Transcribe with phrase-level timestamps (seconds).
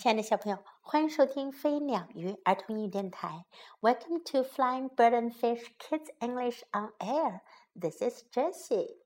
[0.00, 3.44] 亲爱的小朋友，欢迎收听飞鸟鱼儿童英语电台。
[3.80, 7.40] Welcome to Flying Bird and Fish Kids English on Air.
[7.74, 8.98] This is Jessie.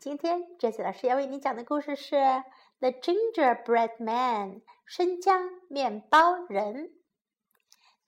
[0.00, 2.16] 今天 Jessie 老师要为你讲的故事是
[2.80, 6.90] 《The Gingerbread Man》生姜面包人。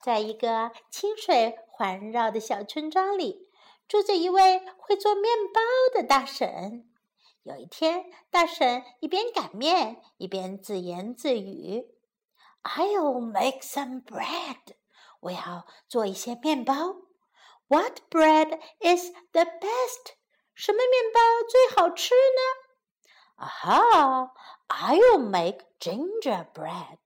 [0.01, 3.49] 在一个清水环绕的小村庄里，
[3.87, 5.61] 住着一位会做面包
[5.97, 6.89] 的大婶。
[7.43, 11.87] 有一天，大婶一边擀面，一边自言自语。
[12.62, 14.76] I'll make some bread.
[15.20, 16.74] 我要做一些面包。
[17.68, 20.14] What bread is the best?
[20.54, 23.44] 什么面包最好吃呢？
[23.44, 24.32] 啊哈！
[24.68, 26.98] I'll make gingerbread.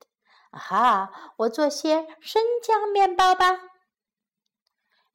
[0.50, 1.10] 啊哈！
[1.36, 3.60] 我做些生姜面包吧。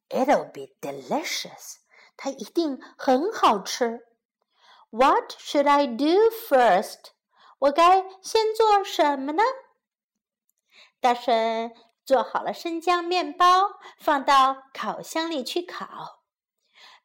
[0.09, 1.77] It'll be delicious.
[2.16, 4.05] 它一定很好吃。
[4.89, 7.12] What should I do first?
[7.59, 9.44] 我该先做什么呢？
[11.02, 11.74] 大婶
[12.05, 16.23] 做好了生姜面包，放到烤箱里去烤。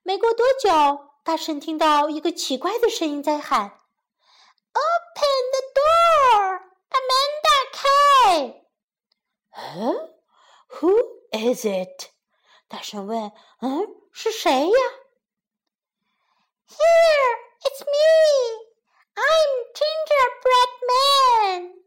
[0.04, 3.64] 没过多久，大婶听到一个奇怪的声音在喊
[4.74, 7.10] ：“Open the door，把门
[7.42, 8.62] 打开。
[9.82, 10.14] ”“嗯
[10.70, 10.94] ，Who
[11.32, 12.12] is it？”
[12.70, 13.32] 大婶问。
[13.62, 14.80] “嗯，是谁呀
[16.70, 17.96] ？”“Here, it's me.
[19.16, 20.72] I'm Gingerbread
[21.58, 21.87] Man.”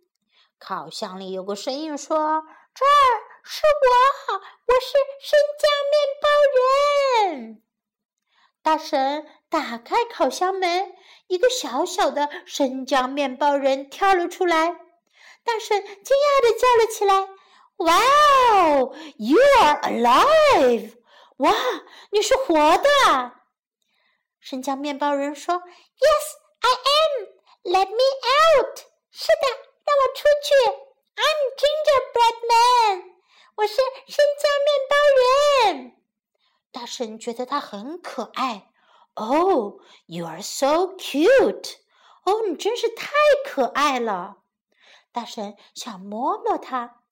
[0.61, 2.45] 烤箱里有个声音说
[2.75, 2.93] ：“这儿
[3.43, 4.35] 是我，
[4.67, 6.29] 我是生姜面包
[7.35, 7.63] 人。”
[8.63, 10.93] 大婶打开烤箱门，
[11.29, 14.77] 一个小小的生姜面包人跳了出来。
[15.43, 17.27] 大婶惊讶地叫了起来
[17.79, 20.95] ：“Wow, you are alive！
[21.39, 21.55] 哇，
[22.13, 23.33] 你是活的！”
[24.39, 27.27] 生姜面包人说：“Yes, I am.
[27.65, 28.05] Let me
[28.61, 29.70] out。”是的。
[29.91, 30.55] 让我出去
[31.17, 33.11] ！I'm Gingerbread Man，
[33.57, 33.75] 我是
[34.07, 34.95] 生姜面包
[35.75, 35.97] 人。
[36.71, 38.71] 大婶觉得他很可爱。
[39.15, 41.79] Oh, you are so cute！
[42.25, 43.11] 哦，你真是太
[43.45, 44.37] 可爱了。
[45.11, 47.03] 大婶想摸摸他，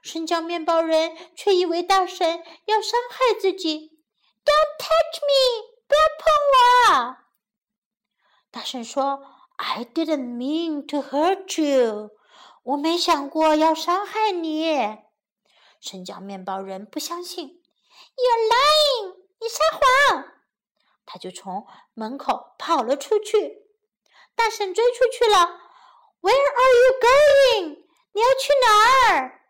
[0.00, 3.98] 生姜面包人却以为大婶要伤害自己。
[4.44, 5.66] Don't touch me！
[5.88, 6.30] 不要碰
[6.94, 7.16] 我！
[8.52, 9.20] 大婶说
[9.56, 12.10] ：“I didn't mean to hurt you。”
[12.62, 14.98] 我没想过要伤害你，
[15.80, 17.62] 生姜面包人不相信。
[18.16, 19.58] You're lying，你撒
[20.12, 20.32] 谎。
[21.06, 23.62] 他就从门口跑了出去。
[24.34, 25.60] 大婶追出去了。
[26.20, 27.84] Where are you going？
[28.12, 29.40] 你要去哪儿？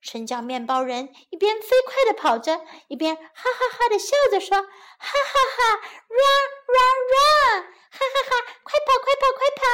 [0.00, 4.68] 生姜面包人一边飞快地跑着，一边哈哈哈地笑着说：“哈
[4.98, 7.62] 哈哈，Run, run, run！
[7.90, 8.30] 哈哈哈，
[8.62, 9.64] 快跑，快跑，快跑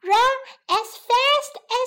[0.00, 0.34] ！Run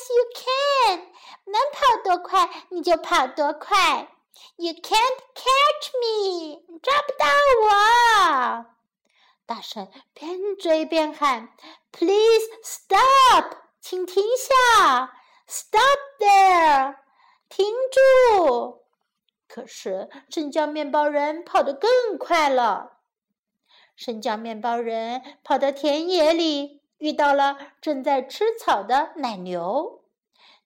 [0.10, 1.08] you can！
[1.46, 4.10] 能跑多快你就跑多快。
[4.56, 6.62] You can't catch me！
[6.82, 7.26] 抓不到
[7.64, 8.66] 我。”
[9.46, 11.50] 大婶边追边喊
[11.92, 13.58] ：“Please stop！
[13.82, 15.14] 请停下
[15.48, 16.96] ！Stop there！”
[17.50, 18.84] 停住！
[19.48, 23.00] 可是生姜面包人跑得更快了。
[23.96, 29.99] 生姜面包人跑到田野里，遇到了正在吃草的奶牛。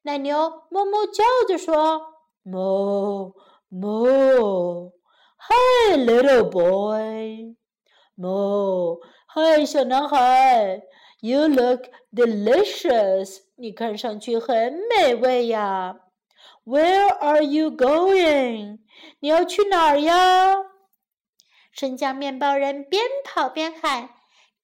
[0.04, 2.02] 奶牛哞哞叫着说
[2.44, 3.34] ：“Moo
[3.72, 4.92] moo，Hi
[5.98, 7.56] little boy，
[8.18, 10.82] 哞嗨小男孩
[11.22, 11.84] ，You look
[12.14, 15.96] delicious，你看上去很美味呀。”
[16.66, 18.80] Where are you going？
[19.22, 20.58] 你要去哪儿呀？
[21.72, 24.10] 生姜面包人边跑边喊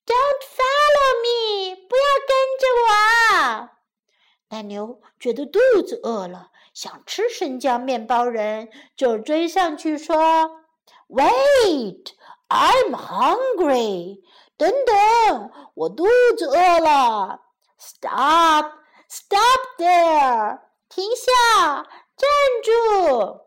[0.06, 1.76] ：“Don't follow me！
[1.76, 3.70] 不要跟着我！”
[4.50, 10.16] 奶牛觉得肚子饿了，想吃生姜面包人，就追上去说
[11.08, 14.22] ：“Wait！I'm hungry！
[14.58, 16.06] 等等，我肚
[16.36, 17.42] 子饿了。
[17.78, 19.40] Stop！Stop
[19.78, 20.59] there！”
[20.90, 21.84] 停下！
[22.18, 22.28] 站
[22.64, 23.41] 住！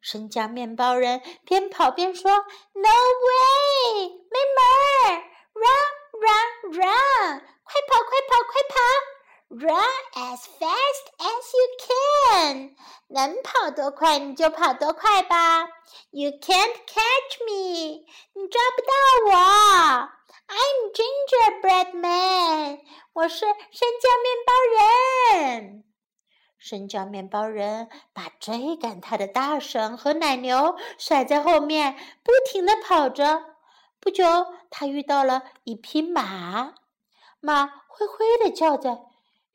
[0.00, 2.88] 生姜面包人边跑边说：“No
[3.26, 4.08] way！
[4.08, 4.64] 没门
[5.04, 5.88] 儿！Run,
[6.18, 7.40] run, run！
[7.62, 8.74] 快跑，快跑，快跑
[9.50, 12.76] ！Run as fast as you can！
[13.08, 15.66] 能跑多快你就跑多快吧
[16.12, 18.06] ！You can't catch me！
[18.34, 18.92] 你抓不到
[19.26, 19.32] 我
[20.46, 22.78] ！I'm Gingerbread Man！
[23.12, 25.84] 我是生姜面包人。”
[26.56, 33.42] 生姜面包人把追赶他的大婶和奶牛甩在后面，不停地跑着。
[33.98, 34.24] 不久，
[34.70, 36.74] 他遇到了一匹马，
[37.40, 39.06] 马灰灰地叫着：“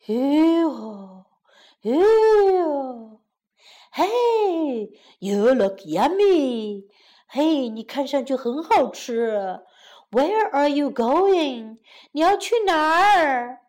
[0.08, 1.26] 哟
[1.82, 3.20] ，Ew!
[3.92, 6.86] Hey, you look yummy.
[7.28, 9.60] 嘿，你看上去很好吃。
[10.12, 11.80] Where are you going?
[12.12, 13.62] 你要去哪儿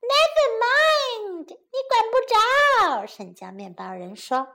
[0.00, 1.56] ？Never mind，你
[1.88, 3.06] 管不着。
[3.06, 4.48] 生姜面包人说。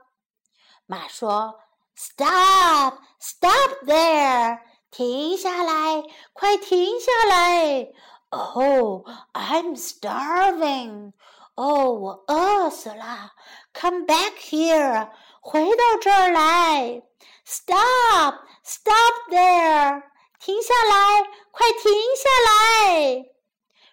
[0.86, 1.60] 马说
[1.94, 4.60] ：“Stop, stop there！
[4.90, 7.92] 停下来，快停下来
[8.29, 11.13] ！Oh, I'm starving！
[11.55, 13.33] 哦，我饿死了！
[13.73, 15.09] Come back here！
[15.41, 17.03] 回到这儿来！
[17.45, 20.03] Stop, stop there！
[20.39, 23.25] 停下来，快停下来！”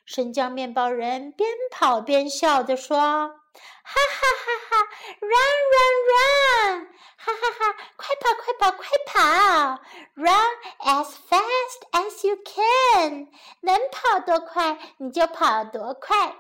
[0.06, 2.98] 生姜面包人边跑边笑着说。
[2.98, 4.88] 哈哈哈哈
[5.22, 6.88] ！Run, run, run！
[7.18, 7.76] 哈哈哈！
[7.96, 9.82] 快跑，快跑，快跑
[10.16, 13.30] ！Run as fast as you can！
[13.62, 16.36] 能跑多快你就跑多快。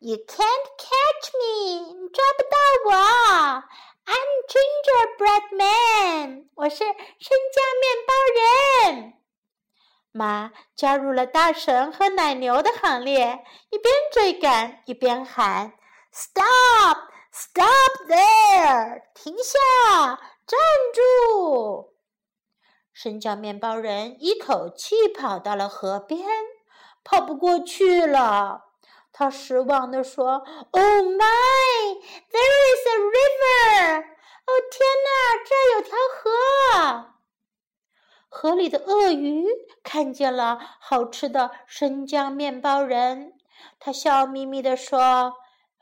[0.00, 1.94] You can't catch me！
[1.94, 2.56] 你抓不到
[2.86, 3.64] 我。
[4.04, 6.48] I'm gingerbread man！
[6.56, 6.86] 我是生
[7.54, 9.14] 姜面包人。
[10.18, 15.74] 马加入了大神和奶牛的行列，一边追赶一边喊。
[16.10, 16.98] Stop!
[17.30, 19.02] Stop there!
[19.14, 20.18] 停下！
[20.44, 20.58] 站
[20.92, 21.94] 住！
[22.92, 26.26] 生姜面包人一口气跑到了河边，
[27.04, 28.64] 跑不过去了。
[29.12, 30.42] 他失望地说
[30.72, 31.20] ：“Oh my!
[32.32, 34.00] There is a river!
[34.00, 35.08] 哦天哪，
[35.46, 37.17] 这儿有条河！
[38.28, 39.44] 河里的鳄鱼
[39.82, 43.32] 看见了好吃的生姜面包人，
[43.80, 45.34] 他笑眯眯地说。”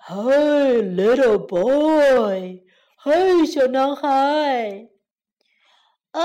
[0.09, 2.63] Hey, little boy!
[3.03, 4.89] Hey, 小男孩。
[6.13, 6.23] Oh,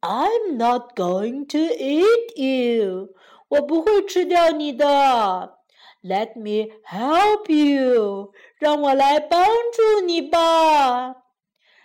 [0.00, 3.14] I'm not going to eat you.
[3.48, 5.58] 我不会吃掉你的。
[6.02, 8.32] Let me help you.
[8.58, 11.23] 让我来帮助你吧。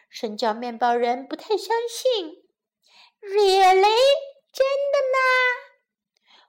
[0.10, 2.44] 生姜面包人不太相信。
[3.22, 3.84] Really？
[4.52, 5.20] 真的吗？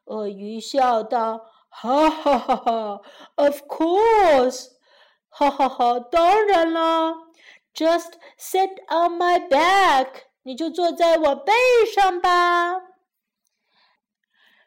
[0.05, 1.47] 鳄鱼笑道。
[1.73, 3.01] 哈哈哈哈
[3.37, 4.73] ！Of course，
[5.29, 6.01] 哈哈哈！
[6.01, 7.15] 当然啦
[7.73, 11.53] ，Just sit on my back，你就坐在我背
[11.95, 12.75] 上吧。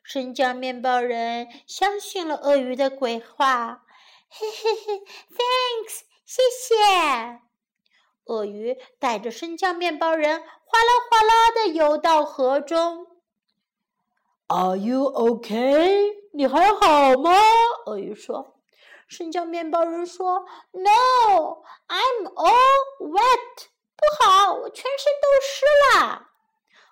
[0.02, 3.84] 生姜面包人相信了鳄鱼的鬼话，
[4.30, 5.00] 嘿嘿嘿
[5.30, 7.53] ，Thanks，谢谢。
[8.26, 13.08] 鳄鱼带着生姜面包人哗啦哗啦的游到河中。
[14.48, 16.14] Are you okay？
[16.34, 17.32] 你还好吗？
[17.86, 18.60] 鳄鱼说。
[19.08, 23.68] 生姜面包人说：“No，I'm all wet。
[23.96, 25.66] 不好，我全身都湿
[26.00, 26.28] 了。”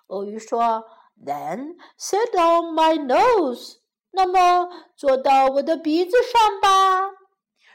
[0.08, 0.84] 鳄鱼说
[1.24, 3.78] ：“Then sit on my nose。
[4.10, 7.10] 那么坐到我的鼻子上吧。”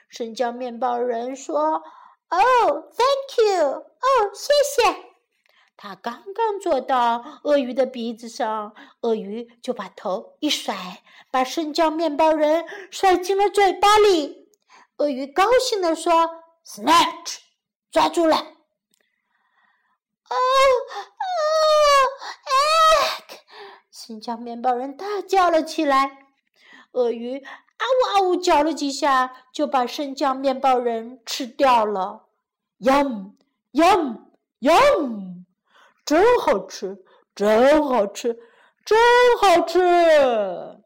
[0.08, 1.84] 生姜面包人说
[2.30, 3.64] ：“Oh，thank you。
[3.68, 5.06] 哦，谢谢。”
[5.78, 14.50] 他刚刚坐到鳄鱼的鼻子上，鳄鱼就把头一甩，把生姜面包人甩进了嘴巴里。
[14.98, 17.38] 鳄鱼高兴地说：“Snatch，
[17.92, 18.38] 抓住了！”
[20.30, 20.36] 哦哦
[22.50, 23.38] ，egg！
[23.92, 26.26] 生姜面包人大叫了起来。
[26.94, 27.46] 鳄鱼
[27.78, 32.26] 啊呜啊呜叫了几下，就把生姜面包人吃掉了。
[32.80, 35.46] Yum，yum，yum！
[36.06, 37.04] 真好吃，
[37.36, 38.40] 真好吃，
[38.86, 38.98] 真
[39.40, 40.80] 好吃！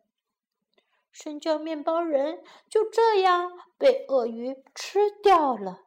[1.12, 5.82] 生姜面包人就这样被鳄鱼吃掉了。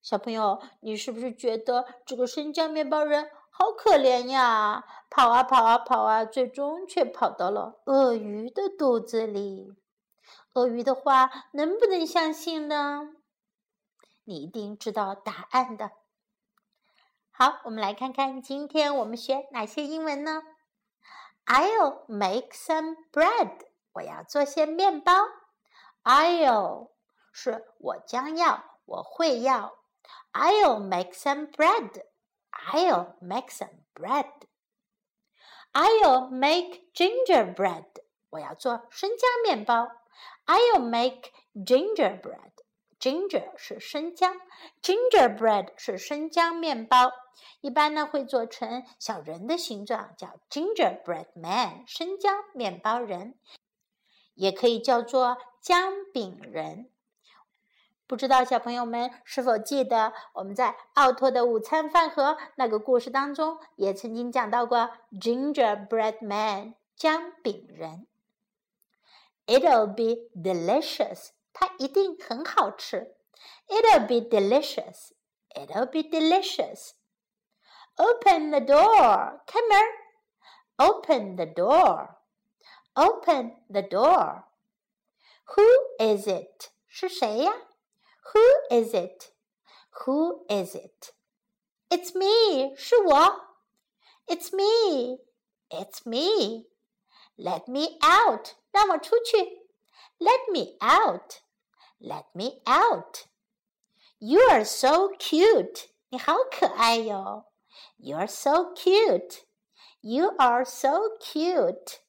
[0.00, 3.30] 小朋友，你是不是觉得这个生姜面包人
[3.62, 4.84] 好可怜呀？
[5.08, 9.72] 跑啊跑啊跑啊，最终却跑到了鳄鱼的肚子里。
[10.54, 13.10] 鳄鱼的话能不能相信呢？
[14.24, 15.92] 你一定知道答案的。
[17.30, 20.42] 好，我们来看看今天我们学哪些英文呢
[21.46, 23.60] ？I'll make some bread。
[23.92, 25.12] 我要做些面包。
[26.02, 26.88] I'll
[27.30, 29.74] 是我将要，我会要。
[30.32, 32.06] I'll make some bread.
[32.52, 34.30] I'll make some bread.
[35.72, 37.86] I'll make gingerbread.
[38.30, 39.88] 我要做生姜面包。
[40.46, 42.52] I'll make gingerbread.
[43.00, 44.40] Ginger 是生姜
[44.80, 47.10] ，gingerbread 是生姜面包，
[47.60, 53.34] 一般呢会做成小人的形状，叫 gingerbread man，生姜面包人，
[54.34, 56.92] 也可以叫做姜饼人。
[58.06, 68.06] 不知道小朋友们是否记得我们在奥托的午餐饭盒那个故事当中，也曾经讲到过 gingerbread man，姜饼人。
[69.46, 71.30] It'll be delicious。
[71.52, 73.14] 它一定很好吃。
[73.66, 75.12] It'll be delicious.
[75.54, 76.92] It'll be delicious.
[77.96, 79.86] Open the door，come on。
[80.76, 82.16] Open the door.
[82.94, 84.44] Open the door.
[85.54, 85.62] Who
[85.98, 86.70] is it?
[86.88, 87.52] 是谁呀
[88.33, 89.31] ？Who is it?
[90.05, 91.13] Who is it?
[91.89, 92.75] It's me.
[92.75, 93.47] 是我。
[94.27, 95.19] It's me.
[95.69, 96.65] It's me.
[97.37, 98.55] Let me out.
[98.71, 99.37] 让我出去。
[100.19, 101.41] Let me out.
[101.99, 103.25] Let me out.
[104.19, 105.87] You are so cute.
[106.09, 107.45] 你好可爱哟。
[107.99, 109.43] You're so cute.
[110.01, 111.99] You are so cute.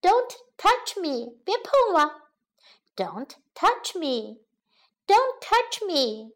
[0.00, 1.38] Don't touch me.
[1.44, 2.20] 别碰我。
[2.96, 4.40] Don't touch me.
[5.10, 6.32] Don't touch me.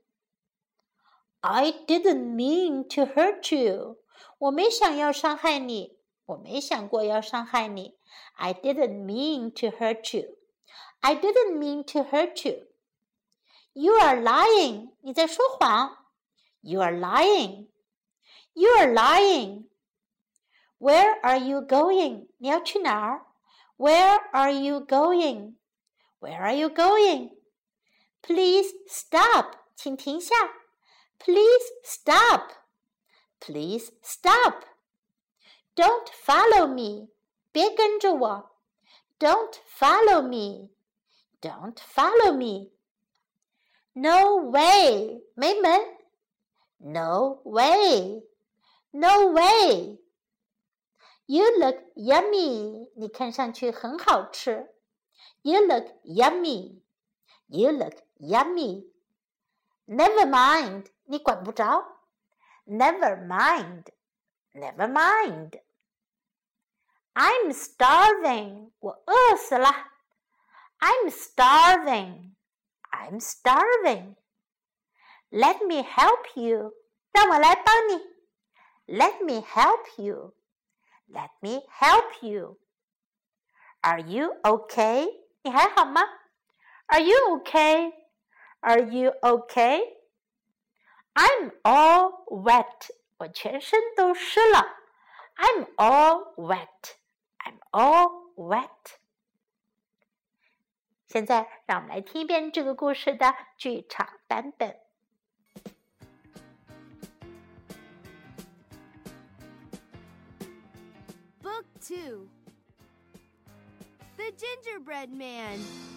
[1.42, 3.98] I didn't mean to hurt you.
[4.38, 5.96] 我没想要伤害你。
[6.26, 7.96] 我没想过要伤害你。
[8.34, 10.36] I didn't mean to hurt you.
[11.00, 12.66] I didn't mean to hurt you.
[13.72, 14.90] You are lying.
[15.00, 15.96] 你在说谎。
[16.60, 17.68] You are lying.
[18.52, 19.64] You are lying.
[20.78, 22.28] Where are you going?
[22.38, 23.26] 你要去哪儿？
[23.76, 25.54] Where are you going?
[26.20, 27.30] Where are you going?
[28.24, 29.54] Please stop.
[29.76, 30.34] 请停下。
[31.18, 32.50] Please stop.
[33.40, 34.64] Please stop.
[35.74, 37.08] Don't follow me.
[37.52, 38.56] 别跟着我。
[39.18, 40.70] Don't follow me.
[41.40, 42.70] Don't follow me.
[43.92, 45.22] No way.
[45.34, 45.98] 没门。
[46.78, 48.22] No way.
[48.92, 49.98] No way.
[51.26, 52.90] You look yummy.
[52.96, 54.74] 你看上去很好吃。
[55.42, 56.80] You look yummy.
[57.48, 58.84] You look yummy.
[59.86, 60.86] Never mind.
[61.04, 61.98] 你管不着。
[62.66, 63.86] Never mind.
[64.52, 65.60] Never mind.
[67.14, 68.70] I'm starving.
[68.78, 69.68] 我饿死了。
[70.78, 72.34] I'm starving.
[72.90, 74.16] I'm starving.
[75.30, 76.74] Let me help you.
[77.12, 78.00] 让我来帮你。
[78.86, 80.34] Let me help you.
[81.08, 82.58] Let me help you.
[83.80, 85.08] Are you okay?
[85.42, 86.02] 你还好吗？
[86.86, 87.92] Are you okay?
[88.60, 89.80] Are you okay?
[91.14, 92.90] I'm all wet.
[93.18, 94.76] 我全身都湿了。
[95.36, 96.96] I'm all wet.
[97.38, 98.98] I'm all wet.
[101.06, 104.76] 现在让我们来听一遍这个故事的剧场版本。
[111.42, 112.28] Book 2
[114.16, 115.93] The Gingerbread Man.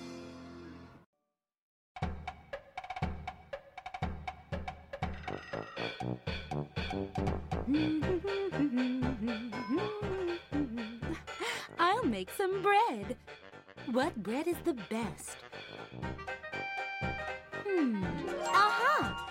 [12.39, 13.17] Some bread.
[13.91, 15.39] What bread is the best?
[17.67, 18.05] Hmm.
[18.45, 19.29] Aha!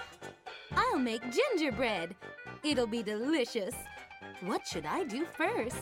[0.75, 2.17] I'll make gingerbread.
[2.65, 3.73] It'll be delicious.
[4.41, 5.77] What should I do first?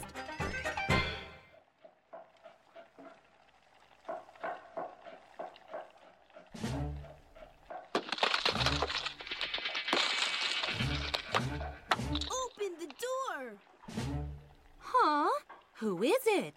[16.36, 16.52] Here,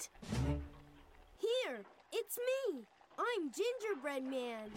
[2.13, 2.83] it's me.
[3.17, 4.73] I'm Gingerbread Man.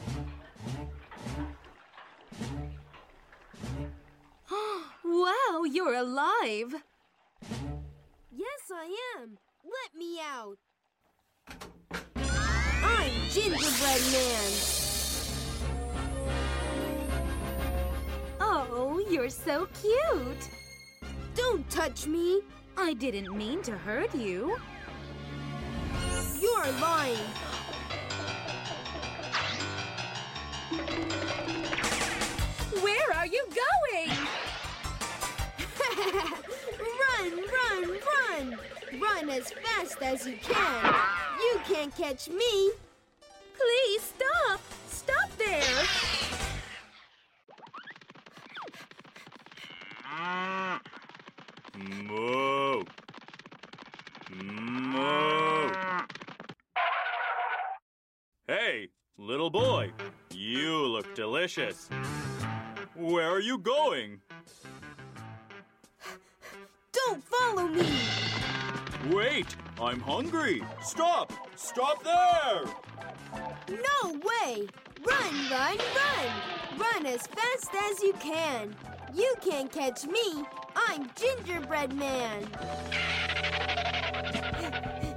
[5.03, 6.75] wow, you're alive.
[8.31, 9.39] Yes, I am.
[9.63, 10.59] Let me out.
[12.83, 14.51] I'm Gingerbread Man.
[18.39, 20.49] Oh, you're so cute.
[21.33, 22.41] Don't touch me.
[22.77, 24.57] I didn't mean to hurt you.
[26.41, 27.17] You're lying.
[32.81, 34.09] Where are you going?
[36.99, 38.45] run, run, run!
[38.99, 40.95] Run as fast as you can.
[41.39, 42.71] You can't catch me.
[43.55, 44.59] Please stop!
[44.89, 45.85] Stop there!
[52.07, 52.83] Moo.
[54.43, 55.69] Moo.
[58.47, 59.91] Hey, little boy,
[60.33, 61.89] you look delicious.
[62.95, 64.21] Where are you going?
[66.93, 67.89] Don't follow me.
[69.09, 69.47] Wait,
[69.79, 70.63] I'm hungry.
[70.81, 71.33] Stop!
[71.55, 72.63] Stop there!
[73.69, 74.67] No way!
[75.05, 76.29] Run, run, run!
[76.77, 78.73] Run as fast as you can.
[79.13, 80.45] You can't catch me.
[80.75, 82.47] I'm Gingerbread Man.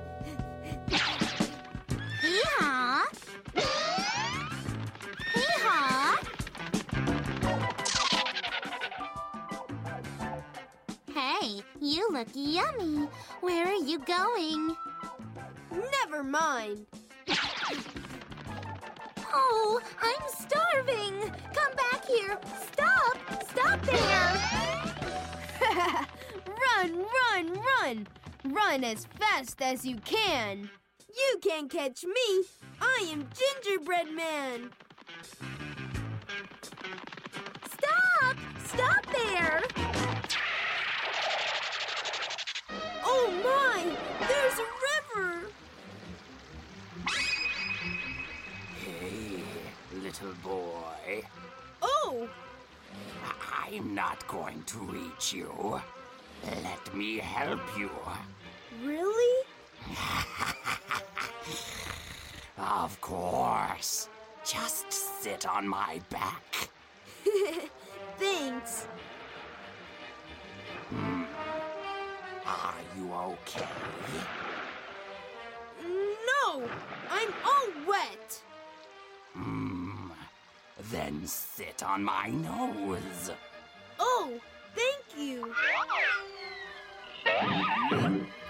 [11.85, 13.09] You look yummy.
[13.43, 14.75] Where are you going?
[15.71, 16.87] Never mind.
[19.31, 21.31] Oh, I'm starving.
[21.53, 22.39] Come back here.
[22.73, 23.19] Stop.
[23.51, 24.41] Stop there.
[26.49, 28.07] run, run, run!
[28.45, 30.71] Run as fast as you can.
[31.15, 32.45] You can't catch me.
[32.81, 33.29] I am
[33.63, 34.71] Gingerbread Man.
[37.67, 38.37] Stop.
[38.65, 39.84] Stop there.
[43.45, 43.97] My!
[44.21, 45.47] There's a river!
[48.81, 49.43] Hey,
[49.93, 51.23] little boy.
[51.83, 52.29] Oh!
[53.67, 55.81] I'm not going to reach you.
[56.63, 57.91] Let me help you.
[58.83, 59.45] Really?
[62.57, 64.09] Of course.
[64.45, 66.71] Just sit on my back.
[68.19, 68.87] Thanks.
[70.91, 71.24] Hmm.
[72.55, 73.67] Are you okay?
[75.83, 76.63] No!
[77.11, 78.43] I'm all wet!
[79.33, 80.11] Hmm.
[80.91, 83.33] Then sit on my nose.
[83.99, 84.41] Oh,
[84.77, 85.53] thank you.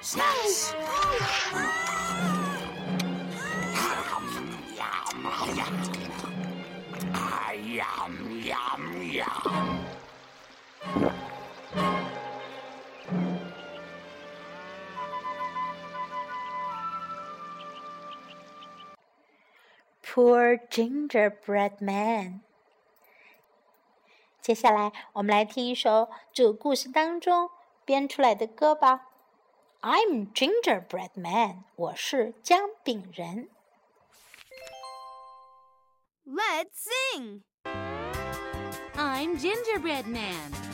[0.03, 0.75] Snaps!
[4.77, 5.75] Yum, yum, yum.
[7.15, 8.34] Ah, yum, yum,
[20.14, 22.42] Poor gingerbread man。
[24.42, 27.50] 接下来，我们来听一首这个故事当中
[27.86, 29.08] 编出来的歌吧。
[29.82, 33.50] I'm gingerbread man，我是姜饼人。
[36.26, 37.44] Let's sing!
[38.96, 40.73] I'm Gingerbread Man.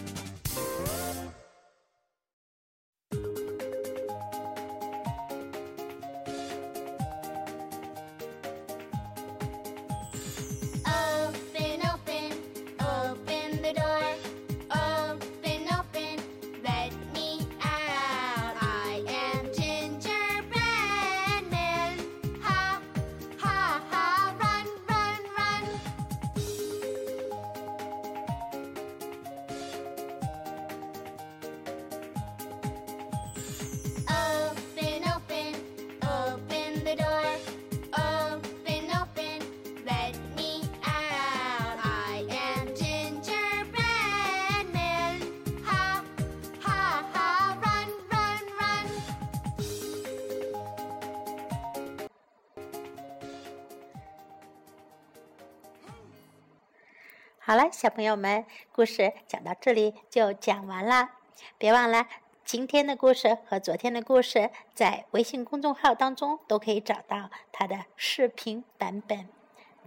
[57.51, 61.11] 好了，小朋友们，故事讲到这里就讲完了。
[61.59, 62.07] 别忘了，
[62.45, 69.29] 今天的故事和昨天的故事在微信公众号当中都可以找到它的视频版本。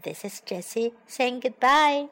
[0.01, 2.09] This is Jessie saying goodbye.